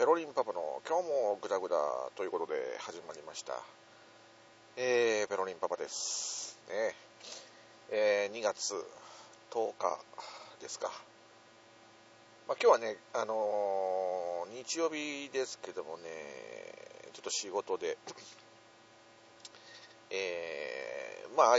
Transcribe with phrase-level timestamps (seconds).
[0.00, 1.76] ペロリンパパの今日もグダグダ
[2.16, 3.52] ということで始まりました。
[4.78, 6.58] えー、ペロリンパパです。
[6.70, 6.94] ね
[7.92, 8.72] えー、2月
[9.50, 9.98] 10日
[10.62, 10.90] ですか。
[12.48, 16.08] まあ、今日はね、あのー日曜日ですけどもね、
[17.12, 17.98] ちょっと仕事で、
[20.08, 21.56] えー、まあ、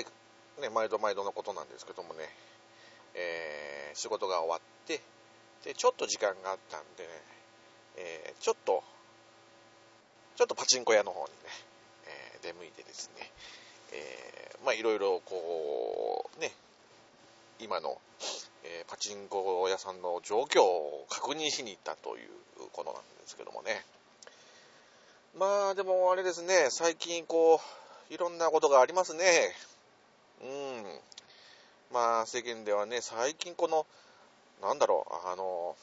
[0.60, 2.28] ね、毎度毎度のことなんですけどもね、
[3.14, 5.00] えー仕事が終わって、
[5.64, 7.41] で、ちょっと時間があったんでね、
[7.98, 8.84] えーちょっと、
[10.36, 11.38] ちょっとパチンコ屋の方にね、
[12.06, 13.32] えー出向いてですね、
[13.94, 16.52] えーまあいろいろこう、ね、
[17.60, 17.98] 今の、
[18.64, 22.30] えパチンコ屋さんの状況を確認しに行ったという
[22.74, 23.84] ことなんですけどもね。
[25.38, 27.62] まあでもあれですね、最近こ
[28.10, 29.56] う、いろんなことがありますね。
[30.44, 31.00] うん。
[31.94, 33.86] まあ世間ではね、最近この、
[34.62, 35.76] なんだろう、あの、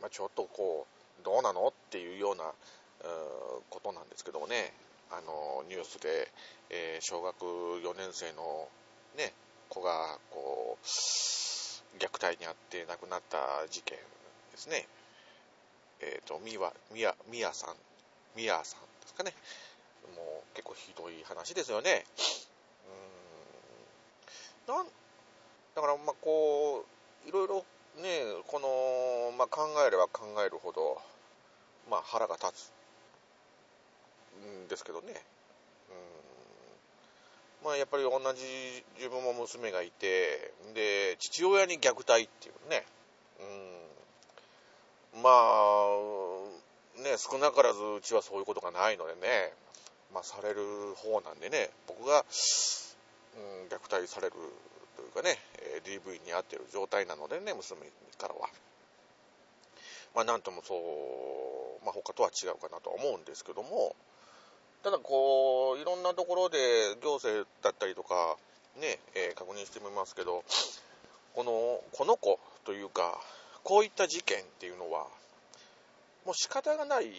[0.00, 0.86] まあ、ちょっとこ
[1.20, 2.52] う、どうなのっていうような、う
[3.70, 4.72] ことなんですけどもね、
[5.10, 6.28] あの、ニュースで、
[6.70, 8.68] えー小学4年生の
[9.16, 9.32] ね、
[9.68, 10.86] 子が、こう、
[11.98, 13.38] 虐待にあって亡くなった
[13.68, 13.98] 事件
[14.52, 14.86] ですね。
[16.00, 17.74] えっ、と、みわ、みや、みやさん、
[18.36, 19.32] みやさんですかね。
[20.16, 22.04] もう結構ひどい話ですよね。
[24.68, 24.74] うん。
[24.74, 24.86] なん、
[25.74, 26.84] だから、まあ、こ
[27.24, 27.64] う、いろいろ
[27.96, 31.00] ね、この、まあ、考えれば考えるほど、
[31.90, 32.72] まあ、腹が立つ
[34.40, 35.12] んですけどね。
[37.62, 37.66] うん。
[37.66, 42.84] まあ、やっぱり同じ自分も娘がいて、で、父親に虐待っていうね。
[45.14, 45.22] うん。
[45.22, 45.40] まあ、
[47.02, 49.52] ね、少なからずうちはそういうことがないのでね、
[50.12, 52.24] まあ、される方なんでね、僕が、
[53.36, 54.34] うん、虐待される
[54.96, 57.80] というかね、え DV に遭ってる状態なのでね、娘
[58.18, 58.48] からは。
[60.14, 63.94] まあ、なんともそう、まあ、他とは違うかなとは思うんですけども、
[64.82, 66.58] ただこう、いろんなところで
[67.02, 68.36] 行政だったりとか、
[68.80, 70.44] ね、えー確認してみますけど、
[71.34, 73.20] この、この子というか、
[73.62, 75.06] こういった事件っていうのは、
[76.24, 77.10] もう仕方がない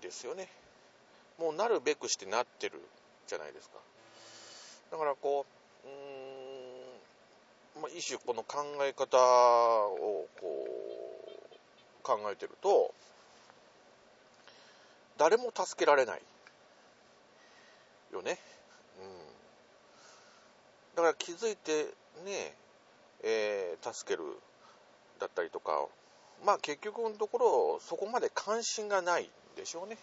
[0.00, 0.48] ですよね。
[1.38, 2.80] もうなるべくしてなってる
[3.26, 3.78] じゃないですか。
[4.90, 10.66] だからこう、うーん、まあ、一種この考え方をこ
[12.02, 12.94] う、考えてると、
[15.18, 16.22] 誰も助けられない。
[18.12, 18.38] よね。
[19.00, 19.08] うん。
[20.96, 21.86] だから気づいて
[22.24, 22.54] ね、
[23.22, 24.24] えー助ける
[25.20, 25.86] だったりとか、
[26.44, 29.98] まあ結局のところ、そこまで関心がないんでしょうね。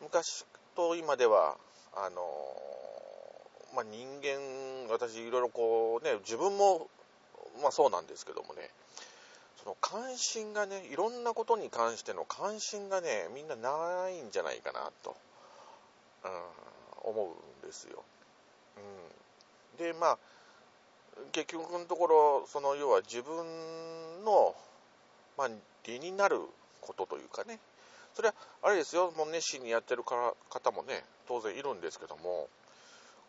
[0.00, 0.44] 昔
[0.74, 1.56] と今では、
[1.94, 2.79] あのー
[3.74, 6.88] まあ人間、私いろいろこうね、自分も、
[7.62, 8.70] まあそうなんですけどもね、
[9.62, 15.16] その関心がね、いろんなことに関しての関心がね、みんなないんじゃないかなと、
[17.04, 18.02] うん、思うんですよ。
[19.78, 20.18] うん、で、まあ、
[21.32, 24.54] 結局のところ、その要は自分の、
[25.36, 25.48] まあ、
[25.84, 26.40] 理になる
[26.80, 27.58] ことというかね、
[28.14, 32.48] それはあれですよ、もう熱心にやってるから方もね、当然いるんですけども、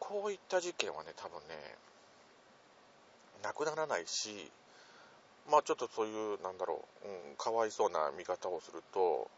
[0.01, 1.55] こういった事件はね、多分ね、
[3.43, 4.51] なくならないし、
[5.49, 9.29] まあちょっとそういう、なんだろう、うん、かわいそうな見方をすると、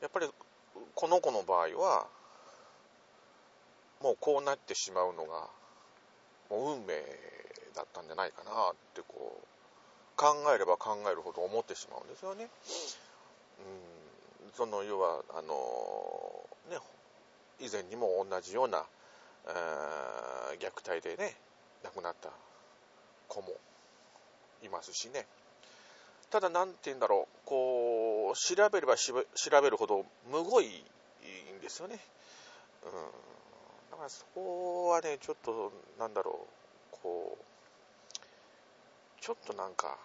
[0.00, 0.28] やっぱり
[0.94, 2.06] この子の場合は、
[4.00, 5.48] もうこうなってしまうのが、
[6.48, 6.94] もう運命
[7.74, 12.48] だったんじゃないかなってこう、考えれば考えるほど思ってしまうんですよね。
[14.44, 16.78] うん、その要は、あのね、
[17.60, 18.84] 以前にも同じような、
[20.58, 21.36] 虐待でね、
[21.82, 22.30] 亡くなった
[23.28, 23.48] 子も
[24.62, 25.26] いますしね。
[26.30, 29.14] ただ、なんて言うんだろう、こう、調べれば調
[29.62, 31.98] べるほど、むごいんですよね。
[32.84, 32.92] うん。
[33.90, 36.46] だから、そこはね、ちょっと、なんだろ
[36.92, 37.44] う、こう、
[39.22, 39.96] ちょっとなんか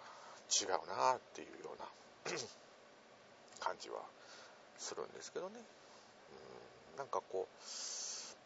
[0.62, 1.86] 違うなっていうような
[3.60, 4.00] 感じは
[4.78, 5.60] するんですけどね。
[6.92, 7.56] うん、なんかこう、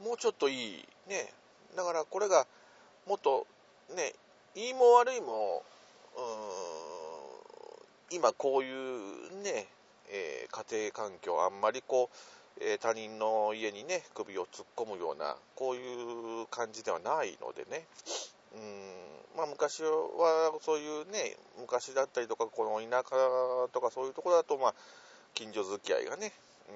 [0.03, 1.33] もうちょっといい、ね。
[1.77, 2.47] だからこれが、
[3.07, 3.47] もっと、
[3.97, 4.13] ね、
[4.55, 5.63] いいも悪いも、
[6.17, 9.67] うーん、今こういうね、
[10.11, 17.87] えー家庭環境、あんまりこう、えー他人の家にね、首を突っ込むような、こういう感じではないのでね。
[18.55, 23.15] うんまあ、昔はそういうね、昔だったりとか、この田舎
[23.73, 24.75] とかそういうとこだと、まあ、
[25.35, 26.33] 近所付き合いがね、
[26.69, 26.75] うん、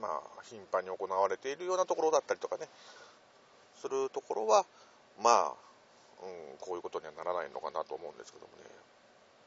[0.00, 2.68] まあ、頻繁に行われているようなところだったりとかね、
[3.80, 4.66] するところは、
[5.22, 5.54] まあ、
[6.22, 8.64] うん、こういうことにはならないのかなと思うんですけどもね。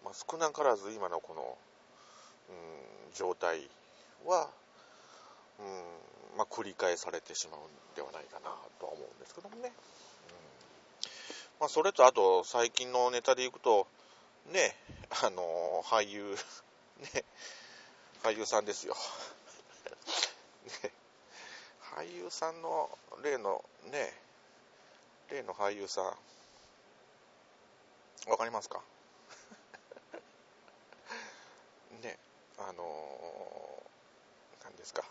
[0.03, 1.57] まあ、少なからず今のこの、
[2.49, 2.53] う
[3.09, 3.69] ん、状態
[4.25, 4.49] は、
[5.59, 7.63] うんまあ、繰り返されてしまうん
[7.95, 9.71] ではないかなとは思うんですけどもね、うん。
[11.59, 13.87] まあ、それとあと最近のネタでいくと
[14.53, 14.75] ね
[15.23, 16.35] あの俳優
[17.13, 17.23] ね
[18.23, 18.95] 俳優さんですよ。
[20.67, 20.91] ね。
[21.95, 22.89] 俳優さんの
[23.23, 24.13] 例のね
[25.31, 26.05] 例の俳優さん
[28.29, 28.81] わかりますか？
[32.03, 32.17] ね
[32.59, 33.83] あの
[34.63, 35.03] 何ですか？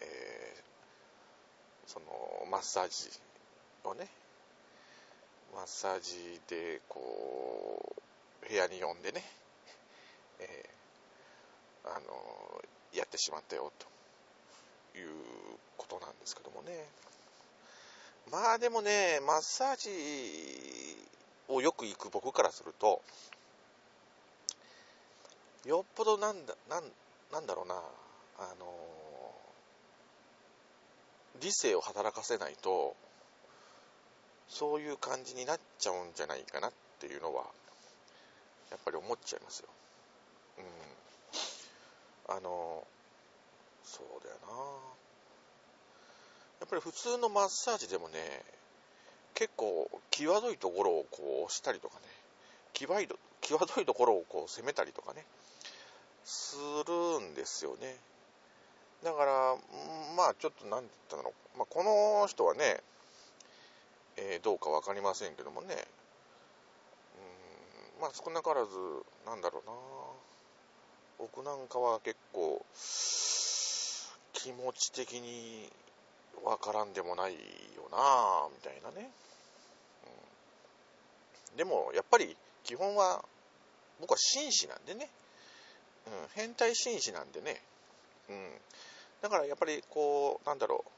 [0.00, 3.10] えー、そのマッサージ
[3.84, 4.08] をね
[5.54, 7.94] マッサージでこ
[8.42, 9.22] う部屋に呼んでね、
[10.40, 12.62] えー、あの
[12.92, 13.93] やってしまったよと。
[14.94, 15.08] いう
[15.76, 16.86] ことなんですけどもね。
[18.30, 19.90] まあでもねマッサージ
[21.48, 23.02] をよく行く僕からすると
[25.66, 26.82] よっぽどなんだなん
[27.32, 27.74] なんだろうな
[28.38, 28.66] あの
[31.40, 32.94] 理性を働かせないと
[34.48, 37.44] そういう感じになっちゃうんじゃないかなっていうのは
[38.70, 39.68] やっぱり思っちゃいますよ。
[42.28, 42.36] うん。
[42.36, 42.86] あの
[43.84, 44.54] そうだよな。
[46.60, 48.42] やっぱり普通のマッサージでもね
[49.34, 52.06] 結構際どいところをこう押したりとかね
[52.72, 55.24] 際ど際どいところをこう攻めたりとかね
[56.24, 57.96] するんですよね。
[59.04, 59.56] だから
[60.16, 62.80] まあちょっと何て言ったんだろう、まあ、この人はね、
[64.16, 65.74] えー、どうか分かりませんけどもね
[67.98, 68.70] うんまあ少なからず
[69.26, 69.74] なんだろうな
[71.18, 72.64] 僕なんかは結構
[74.44, 75.70] 気持ち的に
[76.44, 77.38] わからんでもないよ
[77.90, 79.08] なみたいなね、
[81.50, 83.24] うん、でもやっぱり基本は
[84.02, 85.08] 僕は紳士なんでね、
[86.06, 87.58] うん、変態紳士なんでね、
[88.28, 88.50] うん、
[89.22, 90.90] だからやっぱりこうなんだろう。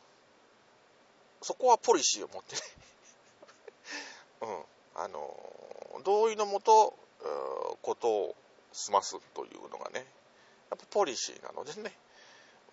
[1.42, 2.62] そこはポリシーを持ってね。
[4.42, 4.64] うん。
[4.96, 5.36] あの
[6.04, 6.94] 同意のもと
[7.82, 8.36] ことを
[8.72, 10.00] 済ますというのがね。
[10.70, 11.92] やっぱポリシーなのでね、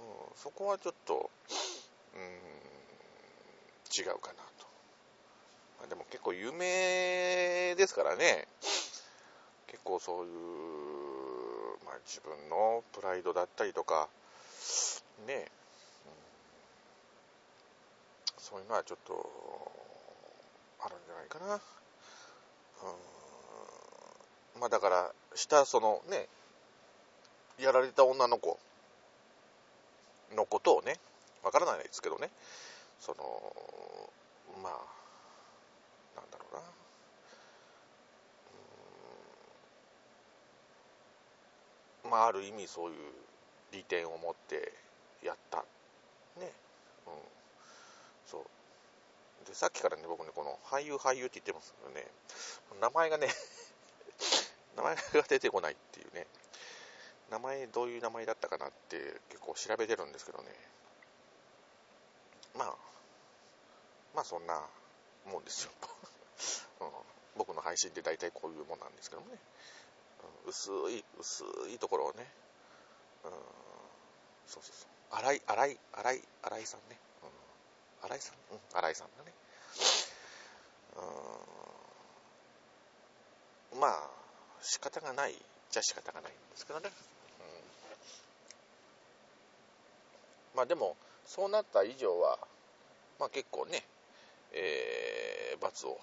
[0.03, 1.29] うん、そこはちょっと
[2.15, 2.21] うん
[3.95, 4.65] 違うかなと。
[5.79, 8.47] まあ、でも結構有名ですからね、
[9.67, 10.33] 結構そういう、
[11.85, 14.07] まあ、自分のプライドだったりとか、
[15.27, 15.45] ね、うん、
[18.37, 19.71] そういうのはちょっと
[20.79, 21.55] あるんじゃないかな。
[24.55, 26.27] うん、まあだから、したそのね、
[27.59, 28.57] やられた女の子
[30.33, 30.99] のことをね、
[31.43, 32.29] わからないですけどね、
[32.99, 33.23] その
[34.61, 34.73] まあ
[36.15, 36.61] なんだろうな。
[42.05, 42.11] うん。
[42.11, 42.95] まあある意味そういう
[43.71, 44.73] 利点を持って
[45.23, 45.65] やった
[46.39, 46.51] ね。
[47.07, 47.13] うん。
[48.25, 48.43] そう。
[49.45, 52.07] でさっきからね僕ねこの俳優俳優って言ってますけどね。
[52.79, 53.27] 名前がね
[54.77, 56.27] 名前が出てこないっていうね。
[57.33, 58.97] 名前どういう名前だったかなって
[59.29, 60.45] 結構調べてるんですけどね。
[62.55, 62.75] まあ
[64.13, 64.61] まあそんな
[65.25, 65.71] もんですよ、
[66.81, 66.91] うん、
[67.37, 69.39] 僕の配信って大体こういうもんなんですけどもね、
[70.45, 72.31] うん、薄い薄いところをね、
[73.23, 73.31] うん、
[74.45, 74.89] そうそうそう。
[75.17, 77.25] 新井新井新井新井さんね、う
[78.05, 78.35] ん、新井さん？
[78.51, 78.61] うん。
[78.73, 79.33] 新井さんがね。
[83.73, 83.79] うん。
[83.79, 84.09] まあ
[84.61, 85.35] 仕方がない
[85.71, 86.91] じゃ仕方がないんですけどね、
[87.39, 87.45] うん、
[90.55, 90.95] まあでも
[91.25, 92.39] そうなった以上は
[93.19, 93.83] まあ結構ね
[94.53, 95.99] えー、罰を、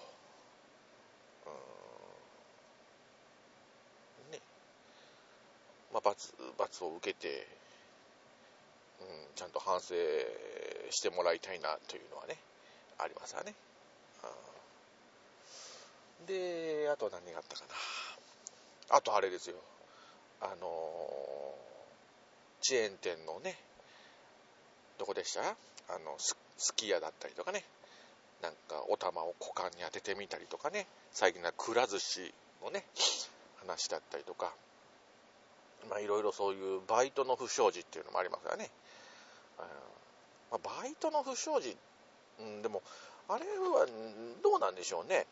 [4.31, 4.39] ね、
[5.93, 7.47] まあ、罰、罰を受けて、
[8.99, 9.05] うん、
[9.35, 9.95] ちゃんと反省
[10.89, 12.35] してもらいたいなというのはね、
[12.99, 13.55] ありますわね。
[14.23, 14.27] う
[16.23, 17.63] んで、あと何があったか
[18.89, 18.97] な。
[18.97, 19.55] あとあれですよ。
[20.41, 23.57] あのー、チェーン店のね、
[25.01, 25.41] どこでした？
[25.41, 25.43] あ
[26.05, 27.63] の、すき家だったりとかね、
[28.43, 30.85] なんかお玉を股間に当ててみたりとかね。
[31.11, 32.31] 最近はくら寿司
[32.63, 32.85] のね
[33.65, 34.53] 話だったりとか。
[35.89, 38.69] まあいろいろそういうバイトの不祥事っていうのもありますよね、
[40.51, 41.75] まあ、バイトの不祥事、
[42.39, 42.83] うん、でも
[43.27, 43.87] あれは
[44.43, 45.25] どうなんでしょうね。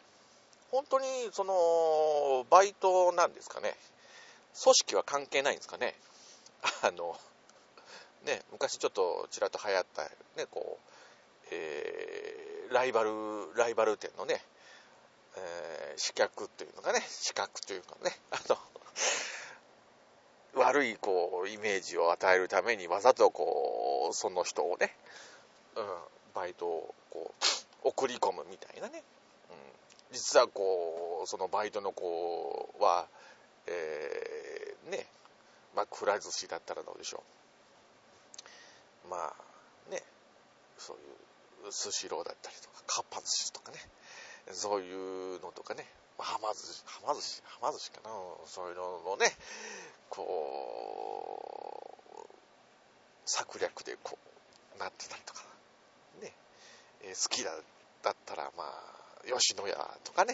[0.71, 3.75] 本当にそのバイトなんですかね。
[4.63, 5.93] 組織は関係ないんですかね。
[6.81, 7.15] あの
[8.25, 10.03] ね昔ちょっとちらっと流行った
[10.37, 10.89] ねこう
[11.51, 13.11] えー、ライバル、
[13.55, 14.41] ライバル店のね、
[15.35, 18.57] えー、資格というのがね、資格というかね、 あの、
[20.53, 24.95] 悪いこうイメージを与えるためにわざとこうその人をね、
[25.75, 25.85] うん、
[26.33, 27.33] バイトをこ
[27.83, 29.03] う送り込むみたいなね、
[29.51, 29.55] うん、
[30.11, 33.07] 実はこうそのバイトの子は、
[33.67, 35.07] えー、ね
[35.75, 37.21] まあくら寿司だったらどうでしょう。
[39.09, 40.03] まあね
[40.77, 40.99] そうい
[41.69, 43.77] うスシローだったりとかかっぱ寿司とかね
[44.51, 45.85] そういうのとかね
[46.19, 48.09] はま寿司、はま寿司、はま寿司かな、
[48.45, 49.31] そういうののね、
[50.09, 50.19] こ
[52.11, 52.27] う、
[53.25, 54.17] 策略でこ
[54.75, 55.43] う、なってたりとか、
[56.21, 56.33] ね、
[57.03, 57.51] え、好きだ
[58.03, 58.69] だったら、まあ、
[59.25, 60.33] 吉野家とかね、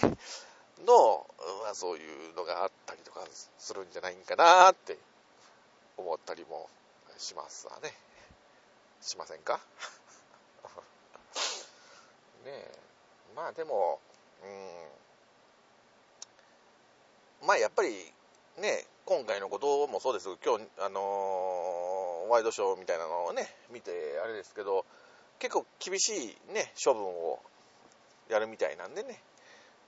[0.86, 1.28] の、
[1.64, 3.22] まあ、そういうのがあったりとか
[3.58, 4.98] するんじゃないんかなって
[5.98, 6.70] 思ったりも
[7.18, 7.94] しますわね。
[9.02, 9.60] しませんか？
[12.46, 12.80] ねえ。
[13.36, 14.00] まあでも、
[14.44, 14.48] う
[17.46, 18.14] ん、まあやっぱり
[18.58, 24.86] ね、今回のこともそうですけど、今日、あのー、ワイドショーみたいなのをね、見てあれですけど、
[25.40, 27.40] 結構厳しいね、処分を
[28.30, 29.22] やるみたいなんでね、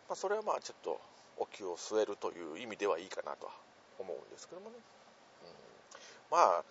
[0.10, 1.00] まあ、それはまあちょっと
[1.38, 3.54] お気を据えるという意味ではいいかなとは
[4.00, 4.76] 思うんですけどもね。
[5.44, 6.64] うん、まあ、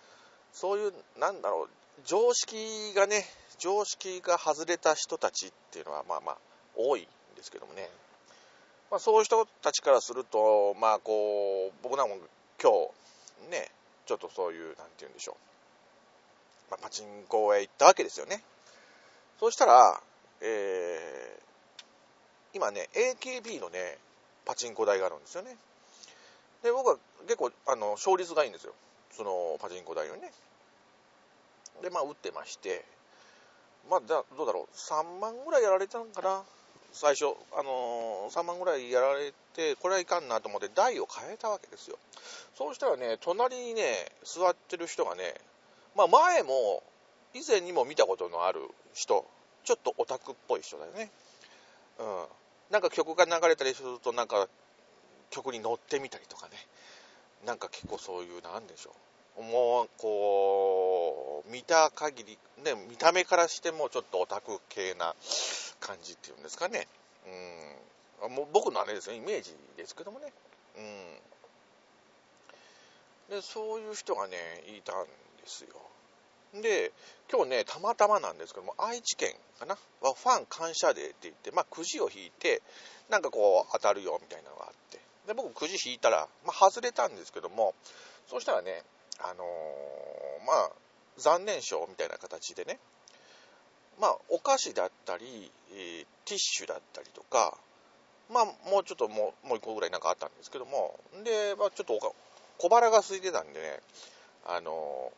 [0.53, 1.69] そういう、なんだろう、
[2.05, 3.25] 常識がね、
[3.57, 6.37] 常識が外れた人たちっていうのはまあまあ
[6.75, 7.89] 多いんですけどもね。
[8.89, 12.21] まあ、そういう人たちからすると、まあこう、僕なんかも
[12.61, 12.71] 今
[13.49, 13.71] 日、ね、
[14.05, 16.71] ちょっとそういう、なんて言うんでしょう。
[16.71, 18.41] まあ、パチンコへ行ったわけですよね。
[19.39, 20.01] そうしたら、
[20.41, 23.97] えー、今ね、AKB のね、
[24.45, 25.57] パチンコ台があるんですよね。
[26.63, 28.73] で、僕は結構、あの、勝率がいいんですよ。
[29.11, 30.31] そのパチンコ台をね。
[31.81, 32.83] で、まあ、打ってまして、
[33.89, 36.43] まあ、どうだろう、3万ぐらいやられたのかな。
[36.93, 41.97] 最初、あのー、3万ぐらいやられて、これはいかんなと思って台を変えたわけですよ。
[42.55, 45.35] そうしたらね、隣にね、座ってる人がね、
[45.95, 46.81] まあ前も、
[47.33, 48.61] 以前にも見たことのある
[48.93, 49.25] 人、
[49.63, 51.11] ちょっとオタクっぽい人だよね。
[51.99, 52.25] うん。
[52.71, 54.47] なんか曲が流れたりすると、なんか
[55.29, 56.53] 曲に乗ってみたりとかね。
[57.45, 58.93] なんか結構そういう、なんでしょう。
[59.41, 65.15] もう、こう、見た限り、ね、見た目からしてもちょっとオタク系な
[65.79, 66.87] 感じっていうんですかね。
[68.23, 68.33] うん。
[68.33, 70.33] もう僕のあれですよ、イメージですけどもね。
[70.77, 71.17] うん。
[73.29, 74.37] で、そういう人がね、
[74.75, 75.09] いたんで
[75.45, 75.69] すよ。
[76.61, 76.91] で、
[77.31, 79.77] 今日ね、たまたまなんですけども、愛知県かな？
[80.01, 82.61] はファン感謝デーって言って、まあ、くじを引いて、
[83.09, 87.75] なんかこう、当たるよみたいなのがあって、で、僕くじ引いたら、まあ、外れたんですけども、
[88.27, 88.83] そしたらね、
[89.19, 89.43] あの、
[90.45, 90.71] まあ、
[91.17, 92.79] 残念賞みたいな形でね、
[93.99, 97.57] まあ、お菓子だったり、えー、ティッシュだったりとか、
[98.31, 102.15] まあ、もうちょっともう、もう一個ぐらいなんかあったんですけども、で、まあ、ちょっと
[102.57, 103.79] 小腹が空いてたんでね、
[104.45, 105.11] あの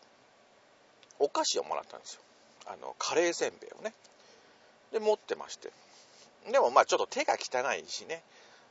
[1.19, 2.21] お菓子をもらったんですよ。
[2.65, 3.93] あの、カレーせんべいをね。
[4.91, 5.71] で、持ってまして。
[6.51, 8.23] でも、まあ、ちょっと手が汚いしね、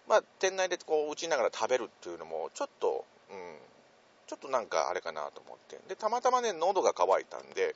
[0.08, 3.58] まあ、店内でこう、打ちながら食べるっていうのも、ちょっと、うん、
[4.28, 5.80] ちょっとなんかあれかなと思って。
[5.88, 7.75] で、たまたまね、喉が渇いたんで、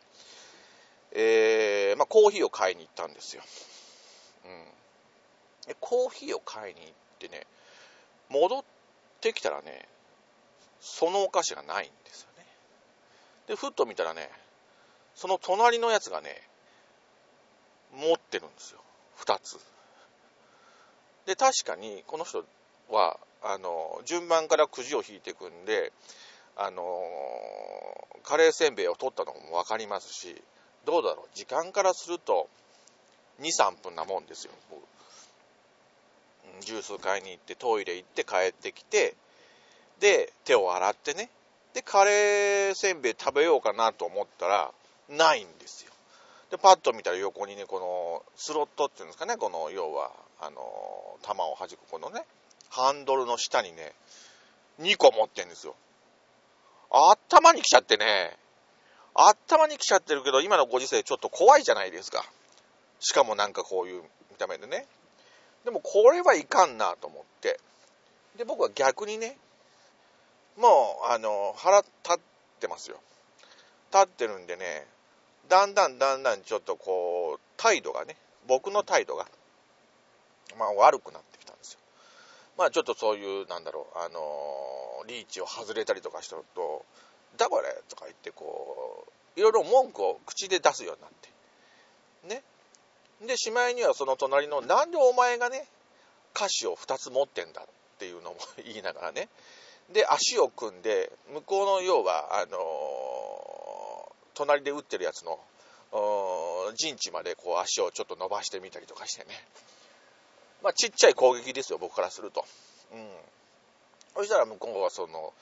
[1.13, 3.43] えー、まあ、コーヒーを買いに行ったんですよ。
[4.45, 4.65] うん。
[5.67, 7.47] で、コーヒーを買いに行ってね、
[8.29, 8.65] 戻っ
[9.23, 9.89] てきたらね、
[10.81, 12.47] そのお菓子がないんですよね。
[13.47, 14.29] で、ふっと見たらね、
[15.15, 16.43] その隣のやつがね、
[17.95, 18.81] 持ってるんですよ。
[19.17, 19.59] 二つ。
[21.25, 22.45] で、確かに、この人
[22.91, 25.93] は、あの、順番からくじを引いていくんで、
[26.57, 26.83] あの、
[28.23, 30.41] カレーせんべいを取ったのも分かりますし、
[30.85, 32.49] どうだろう、時間からすると、
[33.41, 34.83] 2、3分なもんですよ、僕。
[36.61, 39.15] ジュース買いに行って、トイレ行って帰ってきて、
[40.01, 41.31] で、手を洗ってね、
[41.75, 44.73] で、カレーせんべい食べようかなと思ったら、
[45.09, 45.93] ないんですよ。
[46.51, 50.61] で、パッと見たら横にね、この、スロットっていうんですかね、この、要は、あの、
[51.23, 52.25] 玉を弾くこのね、
[52.69, 53.93] ハンドルの下にね、
[54.81, 55.75] 2個持ってんですよ。
[56.93, 58.37] 頭に来ちゃってね、
[59.15, 62.25] 頭に来ちゃってるけど、今のご時世ちょっと怖いじゃないですか。
[63.01, 64.87] しかもなんかこういう見た目でね。
[65.65, 67.59] でもこれはいかんなと思って。
[68.37, 69.39] で、僕は逆にね、
[70.57, 72.21] もう、あの、腹立っ
[72.61, 72.99] てますよ。
[73.93, 74.87] 立ってるんでね、
[75.49, 79.27] だんだんだんだんちょっとこう、態度がね、僕の態度が、
[80.59, 81.32] まあ悪くなって。
[82.57, 86.85] まあちょっとそういう、なんだろう、あのリーチを外れたりとかしたると、
[87.37, 89.07] だこれとか言ってこ
[89.37, 91.31] う、いろいろ文句を口で出すようになって。
[92.29, 92.43] ね。
[93.27, 95.67] で、しまいにはその隣の、なんでお前がね、
[96.35, 97.65] 歌詞を2つ持ってんだっ
[97.99, 99.29] ていうのも言いながらね。
[99.91, 105.39] で、足を組んで、向こうの要は、あのー、隣で打ってるやつの、
[106.75, 109.31] 陣地までこう足をちょっと伸ばしてみたりとかしてね。
[110.63, 112.45] まあ、ちっちゃい攻撃ですよ、僕からすると。
[112.93, 113.09] うん。
[114.17, 115.33] そしたら向こうはその、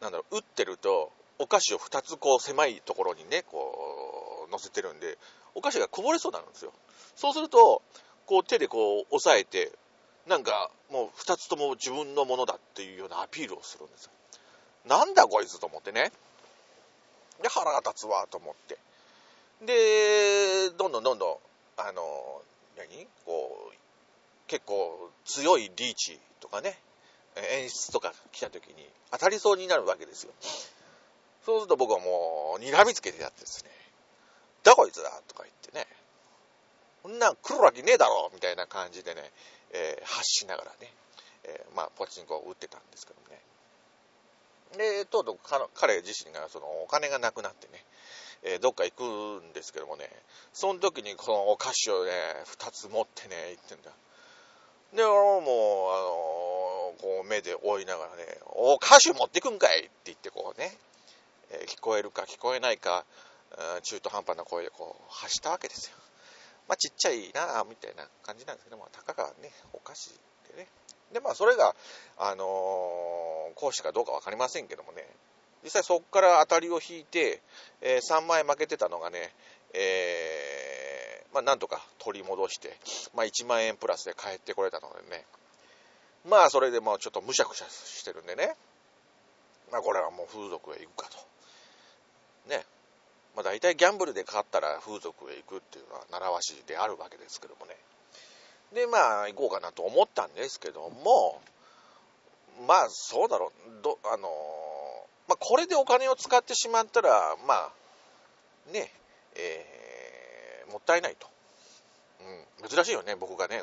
[0.00, 5.18] なんだろう、打ってると、お菓子を2つこう狭いところにね、こう、乗せてるんで、
[5.54, 6.72] お菓子がこぼれそうになるんですよ。
[7.14, 7.82] そうすると、
[8.26, 9.72] こう手でこう押さえて、
[10.26, 14.10] なんかもう2つとも自分のものだっていうようなアピールをするんですよ。
[14.86, 16.12] なんだこいつと思ってね。
[17.42, 18.78] で、腹が立つわと思って。
[19.64, 21.38] で、どんどんどんどん、
[21.76, 22.42] あの、
[22.76, 23.06] 何？
[23.24, 23.74] こう、
[24.46, 26.78] 結構強いリーチとかね、
[27.36, 30.32] 演出とか来た時に当たりそうになるわけですよ。
[31.44, 33.70] そうすると僕はもう、睨みつけてやってですね、
[34.62, 35.86] だこいつだとか言ってね、
[37.02, 39.22] こんなん来るわけねえだろみたいな感じでね、
[39.72, 40.92] えー、発しながらね、
[41.44, 43.40] えー、まあ、ポチンコを打ってたんですけどね。
[44.76, 45.38] で、とうとう
[45.74, 49.02] 彼自身がそのお金がなくなってね、どっか行く
[49.44, 50.10] んですけどもね、
[50.52, 52.10] その時にこのお菓子をね、
[52.58, 53.90] 2つ持ってね、行ってんだ。
[54.96, 56.36] で、俺も、あの
[56.98, 60.76] こう目で追いながらね、お菓子持ってくんかいって言ってこうね、
[61.50, 63.04] え聞こえるか聞こえないか、
[63.82, 65.96] 中途半端な声でこう発したわけですよ。
[66.68, 70.10] まあちっちゃいなみたいな感じなんですけども、たかがね、お菓子
[70.50, 70.66] でね。
[71.12, 71.76] で、まあそれが、
[72.16, 75.06] あのー、講師かどうかわかりませんけどもね、
[75.62, 77.42] 実際そこから当たりを引いて、
[77.82, 79.32] えー、3枚負けてたのがね、
[79.74, 80.65] えー、
[81.32, 82.76] まあなんとか取り戻して、
[83.14, 85.24] まあ1万円プラスで帰ってこれたのでね、
[86.28, 88.54] まあそれでもうちょっとむしゃくしゃしてるんでね、
[89.70, 91.18] まあこれはもう風俗へ行くかと。
[92.48, 92.64] ね。
[93.34, 97.76] まあ大体ギャンブルで勝ったら風俗へ行くっていうのは習わしであるわけですけどもね。
[98.74, 101.40] で、まあ行こうかなと思ったんですけども、
[102.66, 104.28] まあそうだろう、ど、あの
[105.28, 107.72] まあこれでお金を使ってしまったら、まあ、
[108.72, 108.90] ね、
[109.34, 109.75] えー、
[110.70, 111.28] もったいないと。
[112.60, 113.62] うん、珍しいよね、僕がね、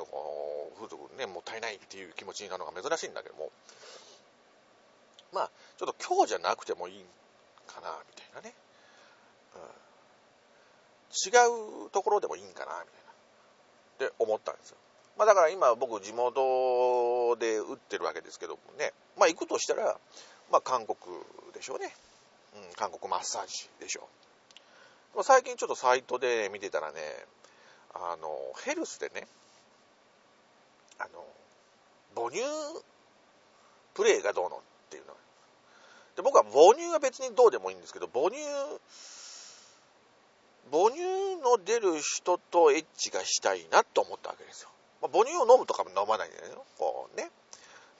[0.75, 3.51] 風俗ね、もったいないっていう気持ちになるのが珍しいんだけども、
[5.31, 7.05] まあ、ちょっと今日じゃなくてもいい
[7.67, 8.53] かな、みたいなね。
[9.55, 9.61] うん、
[11.11, 14.07] 違うところでもいいんかな、みたいな。
[14.07, 14.77] って思ったんですよ。
[15.17, 19.99] まあだから今僕地元で打ってるわけですけどもね、まあ行くとしたら、
[20.51, 20.97] まあ韓国
[21.53, 21.95] でしょうね。
[22.55, 24.32] うん、韓国マッサージでしょう。
[25.21, 26.99] 最近ちょっとサイトで見てたらね、
[27.93, 28.29] あの、
[28.65, 29.27] ヘルスでね、
[30.97, 31.23] あの、
[32.15, 32.41] 母乳
[33.93, 35.13] プレイがどうのっていうの。
[36.15, 38.39] で、僕は母乳は別にどうでもいいんですけど、母乳、
[40.71, 44.69] 母乳の出る人とエッチがしたいなと思ったわけですよ。
[45.01, 46.65] まあ、母乳を飲むとかも飲まないんだよ。
[46.79, 47.29] こうね。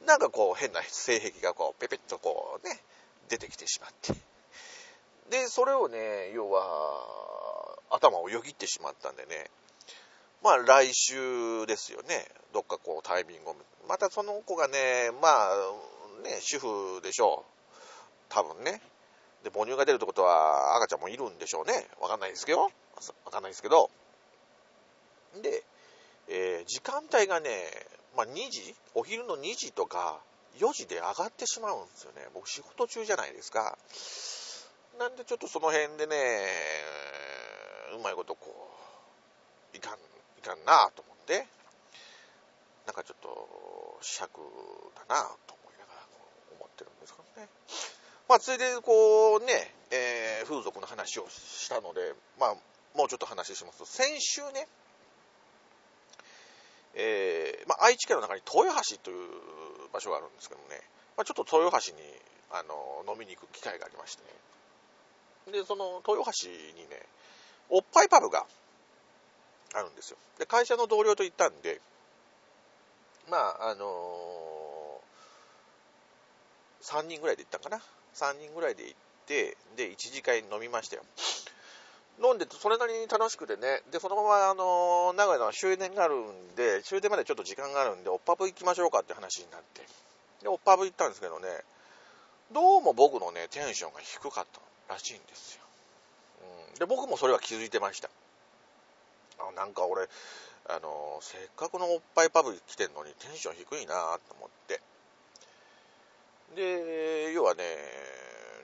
[0.05, 2.81] なんかこう変な性癖がこうペペッとこうね、
[3.29, 4.13] 出てきてしまって。
[5.29, 9.49] で、それをね、要は、頭をよぎってしまったんでね、
[10.43, 12.27] まあ来週ですよね。
[12.53, 13.55] どっかこうタイミングを。
[13.87, 15.49] またその子がね、まあ
[16.23, 17.73] ね、主婦でしょう。
[18.29, 18.81] 多分ね。
[19.43, 21.87] で、母乳が出るってことは赤ちゃんもいるんでしょうね。
[22.01, 22.63] わかんないですけど。
[22.63, 22.69] わ
[23.31, 23.89] かんないですけど。
[25.41, 25.63] で、
[26.27, 27.49] えー、時間帯がね、
[28.17, 28.75] まあ2時？
[28.95, 30.19] お昼の2時とか
[30.59, 32.27] 4時で上がってしまうんですよね。
[32.33, 33.77] 僕仕事中じゃないですか。
[34.99, 36.15] なんでちょっとその辺でね、
[37.97, 38.69] うまいことこ
[39.73, 41.47] う、いかんいかんなと思って、
[42.85, 44.39] なんかちょっと尺
[45.07, 46.07] だなと思いながら
[46.59, 47.49] 思ってるんですけどね。
[48.29, 52.55] まあ、ついでにこうね、えー、風俗の話をしたので、まあ、
[52.95, 54.67] もうちょっと話しますと、先週ね、
[56.95, 59.27] えー、まあ、愛知県の中に豊橋という
[59.91, 60.81] 場所があるんですけどね、
[61.17, 62.01] まあ、ちょっと豊橋に
[62.51, 64.29] あの飲みに行く機会がありましてね。
[65.51, 66.55] で、その豊橋に
[66.89, 67.01] ね、
[67.69, 68.45] おっぱいパブが
[69.73, 70.17] あるんですよ。
[70.39, 71.81] で、会社の同僚と行ったんで、
[73.29, 77.81] まあ、あのー、3人ぐらいで行ったんかな
[78.15, 78.95] ？3人ぐらいで行っ
[79.27, 81.03] て、で、1次会飲みましたよ。
[82.21, 89.81] 飲んで、それなりに楽しくてね、で、そのまま、あのー、名古屋の終電があるんで、終電までちょっと時間があるんで、おっぱぶ行きましょうかって話になって、
[90.43, 91.47] で、おっぱぶ行ったんですけどね、
[92.51, 94.61] どうも僕のね、テンションが低かった
[94.93, 95.63] らしいんですよ。
[96.71, 98.09] うん、で、僕もそれは気づいてました。
[99.39, 100.07] あなんか俺、
[100.69, 104.79] あのせっかくのおっぱいパブ来てんのにテンション低いなと思って。
[106.55, 107.63] で、要はね、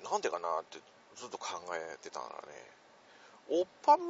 [0.09, 0.79] なんでかなって
[1.15, 2.31] ずっと考えてたらね、
[3.49, 4.03] おっぱぶ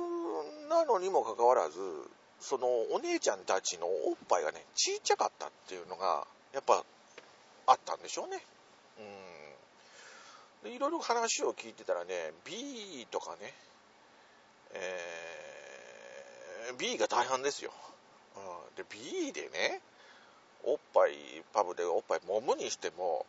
[0.69, 1.79] なのにもかかわらず、
[2.39, 6.83] そのお姉ちゃんたちのおっぱいがね、ちっちゃかったっていうのが、やっぱ
[7.67, 8.43] あったんでしょうね。
[8.99, 9.28] うん。
[10.63, 13.53] で、いろいろ話を聞いてたらね、B とかね、
[14.73, 17.71] えー、B が大半ですよ。
[18.35, 18.39] う
[18.73, 19.81] ん、で、B でね、
[20.63, 21.13] おっぱい、
[21.53, 23.25] パブでおっぱい揉むにしても、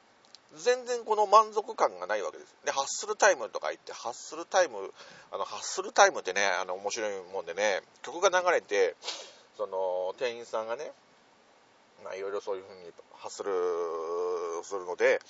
[0.57, 2.57] 全然この満足感がないわけです。
[2.65, 4.93] で、ハッスルタイムとか言って、ハッスルタイム、
[5.31, 8.97] あの、ハッスルタイムってね、あの、面白いもんでね、曲が流れて、
[9.57, 10.93] その、店員さんがね、
[12.03, 13.53] まあ、いろいろそういう風にハッスル
[14.65, 15.21] するので、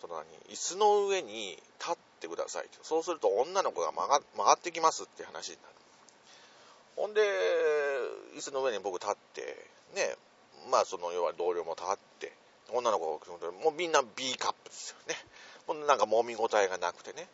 [0.00, 2.68] その何、椅子の上に立ってください。
[2.82, 5.74] そうすると女の子が曲が曲がってきますって話になる。
[6.96, 7.20] ほんで、
[8.36, 10.16] 椅子の上に僕立って、ね、
[10.70, 12.32] まあその要は同僚も立って、
[12.72, 15.14] 女の子がもうみんな B カップですよね。
[15.66, 17.28] もうなんか揉み応えがなくてね。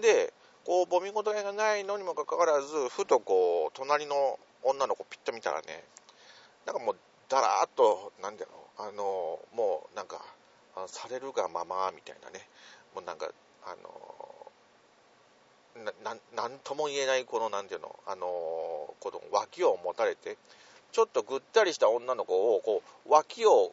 [0.00, 0.32] で、
[0.64, 5.82] こう、揉み応えがないのにもかかわらず、ふとこう、隣の女の子ピッと見たらね、
[6.66, 6.96] なんかもう、
[7.28, 10.22] だらーっと、なんだろう、あの、もうなんか、
[10.86, 12.46] されるがままみたいなね、
[12.94, 13.30] もうなんか、
[13.64, 14.30] あの、
[16.04, 20.36] ななんとも言えないこのなんていうのあのこの脇を持たれて
[20.92, 23.72] ちょっとぐったりした女の子をこう脇を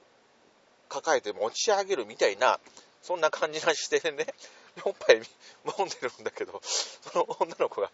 [0.90, 2.60] 抱えて持ち上げるみたいな、
[3.02, 4.34] そんな感じな姿勢でね、
[4.86, 7.92] おっぱい飲んでるんだけど、その女の子が、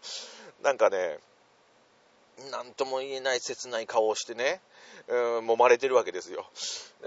[0.62, 1.20] なんかね、
[2.52, 4.60] なんとも言えない切ない顔をしてね、
[5.08, 6.46] うん、揉まれてるわけですよ。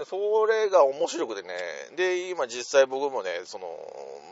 [0.05, 1.55] それが面白くてね、
[1.95, 3.67] で、今実際僕もね、その、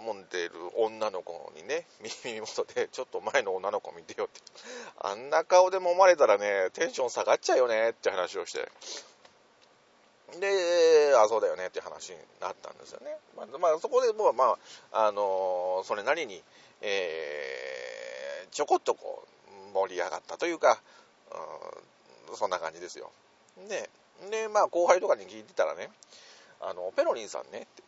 [0.06, 1.86] 揉んでる女の子にね、
[2.24, 4.42] 耳元で、ちょっと前の女の子見てよって、
[5.02, 8.70] あんな顔で揉まれたらね、テンション下がっちゃうよねって話をして、
[10.40, 13.18] で、あ、そうだよねって話になったんですよね。
[13.36, 14.58] まあ、まあ、そこでもう、ま
[14.92, 16.42] あ、あのー、それなりに、
[16.82, 19.35] えー、ちょこっとこう、
[19.76, 20.80] 盛り上がったというか、
[22.30, 23.12] うん、そんな感じですよ。
[23.68, 23.90] で、
[24.32, 25.90] で、まあ、後輩とかに聞いてたらね、
[26.62, 27.84] あの、ペロリンさんね、って、